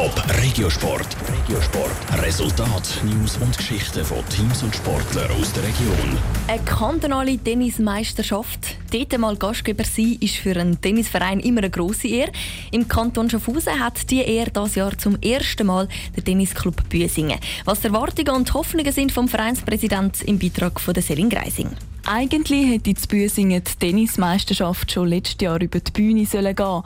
Top 0.00 0.24
Regiosport. 0.42 1.14
Regiosport. 1.30 2.22
Resultat, 2.22 3.02
News 3.04 3.36
und 3.36 3.54
Geschichten 3.54 4.02
von 4.02 4.26
Teams 4.30 4.62
und 4.62 4.74
Sportlern 4.74 5.30
aus 5.32 5.52
der 5.52 5.62
Region. 5.62 6.16
Eine 6.48 6.62
kantonale 6.62 7.36
Tennismeisterschaft. 7.36 8.78
Dort 8.90 9.18
mal 9.18 9.36
Gastgeber 9.36 9.84
sein, 9.84 10.16
ist 10.20 10.36
für 10.36 10.58
einen 10.58 10.80
Tennisverein 10.80 11.40
immer 11.40 11.58
eine 11.58 11.68
grosse 11.68 12.08
Ehre. 12.08 12.32
Im 12.70 12.88
Kanton 12.88 13.28
Schaffhausen 13.28 13.78
hat 13.78 14.10
die 14.10 14.22
Ehre 14.22 14.50
dieses 14.50 14.76
Jahr 14.76 14.96
zum 14.96 15.20
ersten 15.20 15.66
Mal 15.66 15.86
der 16.16 16.24
Tennisclub 16.24 16.88
Büsingen. 16.88 17.38
Was 17.66 17.82
die 17.82 17.88
Erwartungen 17.88 18.34
und 18.34 18.54
Hoffnungen 18.54 18.92
sind 18.92 19.12
vom 19.12 19.28
Vereinspräsident 19.28 20.22
im 20.22 20.38
Beitrag 20.38 20.80
von 20.80 20.94
der 20.94 21.02
Selin 21.02 21.28
Greising. 21.28 21.68
Eigentlich 22.06 22.66
hätte 22.66 22.94
die 22.94 23.06
Büsingen 23.06 23.62
die 23.62 23.86
Tennismeisterschaft 23.86 24.90
schon 24.90 25.08
letztes 25.08 25.42
Jahr 25.42 25.60
über 25.60 25.78
die 25.78 25.92
Bühne 25.92 26.24
sollen 26.24 26.56
gehen 26.56 26.82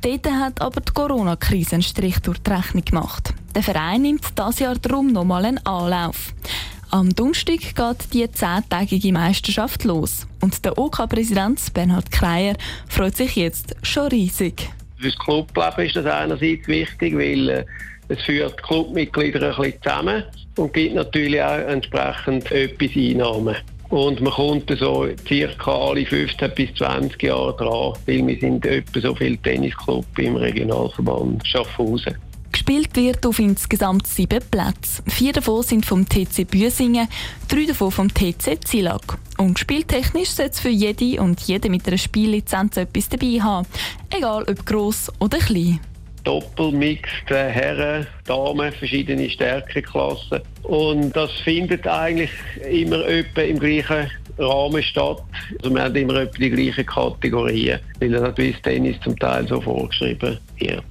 Dort 0.00 0.26
hat 0.30 0.60
aber 0.60 0.80
die 0.80 0.92
Corona-Krise 0.92 1.74
einen 1.74 1.82
Strich 1.82 2.20
durch 2.20 2.38
die 2.38 2.50
Rechnung 2.50 2.84
gemacht. 2.84 3.34
Der 3.54 3.62
Verein 3.62 4.02
nimmt 4.02 4.22
dieses 4.38 4.60
Jahr 4.60 4.76
darum 4.76 5.12
nochmal 5.12 5.44
einen 5.44 5.58
Anlauf. 5.66 6.32
Am 6.90 7.14
Donnerstag 7.14 7.58
geht 7.58 8.14
die 8.14 8.30
zehntägige 8.30 9.12
Meisterschaft 9.12 9.84
los. 9.84 10.26
Und 10.40 10.64
der 10.64 10.78
OK-Präsident 10.78 11.74
Bernhard 11.74 12.10
Kreier 12.10 12.54
freut 12.88 13.16
sich 13.16 13.36
jetzt 13.36 13.74
schon 13.82 14.08
riesig. 14.08 14.70
Für 14.96 15.08
das 15.08 15.18
Clubleben 15.18 15.86
ist 15.86 15.96
das 15.96 16.06
einerseits 16.06 16.66
wichtig, 16.66 17.14
weil 17.14 17.48
äh, 17.48 17.64
es 18.08 18.22
führt 18.22 18.62
Clubmitglieder 18.62 19.50
ein 19.50 19.56
bisschen 19.56 19.82
zusammen 19.82 20.24
und 20.56 20.72
gibt 20.72 20.94
natürlich 20.94 21.42
auch 21.42 21.58
entsprechend 21.58 22.50
etwas 22.50 22.96
Einnahmen. 22.96 23.56
Und 23.90 24.20
man 24.20 24.32
kommt 24.32 24.70
so 24.78 25.08
circa 25.26 25.70
alle 25.70 26.04
15 26.04 26.50
bis 26.54 26.74
20 26.74 27.22
Jahre 27.22 27.56
dran, 27.56 27.94
weil 28.06 28.26
wir 28.26 28.38
sind 28.38 28.66
etwa 28.66 29.00
so 29.00 29.14
viele 29.14 29.38
Tennisclubs 29.38 30.06
im 30.18 30.36
Regionalverband 30.36 31.46
Schaffhausen. 31.46 32.16
Gespielt 32.52 32.96
wird 32.96 33.24
auf 33.24 33.38
insgesamt 33.38 34.06
sieben 34.06 34.40
Plätzen. 34.50 35.04
Vier 35.06 35.32
davon 35.32 35.62
sind 35.62 35.86
vom 35.86 36.06
TC 36.06 36.46
Büsingen, 36.50 37.08
drei 37.48 37.64
davon 37.64 37.90
vom 37.90 38.12
TC 38.12 38.58
Zillag. 38.62 39.18
Und 39.38 39.58
spieltechnisch 39.58 40.30
sollte 40.30 40.52
es 40.52 40.60
für 40.60 40.68
jede 40.68 41.20
und 41.22 41.40
jede 41.42 41.70
mit 41.70 41.86
einer 41.86 41.98
Spiellizenz 41.98 42.76
etwas 42.76 43.08
dabei 43.08 43.40
haben. 43.40 43.66
Egal 44.10 44.44
ob 44.48 44.66
gross 44.66 45.10
oder 45.18 45.38
klein. 45.38 45.80
Doppelmix, 46.28 47.08
Herren, 47.26 48.06
Damen, 48.26 48.70
verschiedene 48.70 49.30
Stärkeklassen. 49.30 50.42
Und 50.62 51.16
das 51.16 51.30
findet 51.42 51.86
eigentlich 51.86 52.28
immer 52.70 53.02
etwa 53.06 53.40
im 53.40 53.58
gleichen 53.58 54.10
Rahmen 54.36 54.82
statt. 54.82 55.22
Also 55.62 55.74
wir 55.74 55.82
haben 55.82 55.96
immer 55.96 56.16
etwa 56.16 56.36
die 56.36 56.50
gleichen 56.50 56.84
Kategorien, 56.84 57.80
weil 57.98 58.10
das 58.10 58.34
Tennis 58.62 59.00
zum 59.02 59.18
Teil 59.18 59.48
so 59.48 59.58
vorgeschrieben 59.58 60.38
wird. 60.58 60.84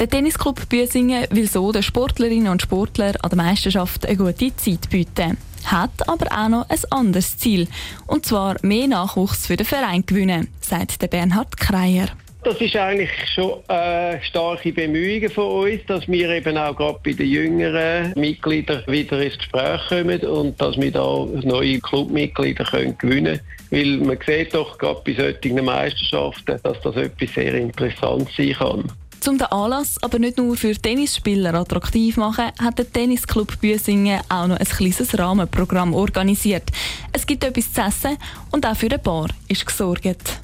Der 0.00 0.10
Tennisclub 0.10 0.68
Büsingen 0.68 1.24
will 1.30 1.48
so 1.48 1.70
den 1.70 1.84
Sportlerinnen 1.84 2.48
und 2.48 2.60
Sportlern 2.60 3.14
an 3.22 3.30
der 3.30 3.36
Meisterschaft 3.36 4.04
eine 4.06 4.16
gute 4.16 4.56
Zeit 4.56 4.90
bieten. 4.90 5.36
Hat 5.66 6.08
aber 6.08 6.26
auch 6.32 6.48
noch 6.48 6.68
ein 6.68 6.80
anderes 6.90 7.38
Ziel. 7.38 7.68
Und 8.08 8.26
zwar 8.26 8.56
mehr 8.62 8.88
Nachwuchs 8.88 9.46
für 9.46 9.56
den 9.56 9.66
Verein 9.66 10.04
gewinnen, 10.04 10.48
sagt 10.60 11.08
Bernhard 11.10 11.56
Kreier. 11.58 12.08
Das 12.44 12.60
ist 12.60 12.76
eigentlich 12.76 13.10
schon 13.34 13.66
äh, 13.68 14.22
starke 14.22 14.70
Bemühungen 14.70 15.30
von 15.30 15.64
uns, 15.64 15.80
dass 15.86 16.06
wir 16.06 16.28
eben 16.28 16.58
auch 16.58 16.76
gerade 16.76 16.98
bei 17.02 17.12
den 17.12 17.26
jüngeren 17.26 18.12
Mitgliedern 18.16 18.82
wieder 18.86 19.18
ins 19.22 19.38
Gespräch 19.38 19.80
kommen 19.88 20.20
und 20.20 20.60
dass 20.60 20.76
wir 20.76 20.92
da 20.92 21.26
neue 21.42 21.80
Clubmitglieder 21.80 22.64
gewinnen 22.64 22.98
können. 22.98 23.40
Weil 23.70 23.96
man 23.96 24.18
sieht 24.26 24.52
doch 24.52 24.76
gerade 24.76 25.00
bei 25.06 25.14
solchen 25.14 25.64
Meisterschaften, 25.64 26.60
dass 26.62 26.78
das 26.82 26.96
etwas 26.96 27.32
sehr 27.34 27.54
interessant 27.54 28.28
sein 28.36 28.52
kann. 28.52 28.92
Um 29.26 29.38
den 29.38 29.46
Anlass 29.46 29.96
aber 30.02 30.18
nicht 30.18 30.36
nur 30.36 30.54
für 30.54 30.74
Tennisspieler 30.74 31.54
attraktiv 31.54 32.14
zu 32.14 32.20
machen, 32.20 32.52
hat 32.60 32.78
der 32.78 32.92
Tennisclub 32.92 33.58
Büsingen 33.58 34.20
auch 34.28 34.46
noch 34.48 34.58
ein 34.58 34.66
kleines 34.66 35.18
Rahmenprogramm 35.18 35.94
organisiert. 35.94 36.64
Es 37.10 37.26
gibt 37.26 37.42
etwas 37.42 37.72
zu 37.72 37.80
essen 37.80 38.18
und 38.52 38.66
auch 38.66 38.76
für 38.76 38.92
ein 38.92 39.00
Bar 39.02 39.28
ist 39.48 39.64
gesorgt. 39.64 40.43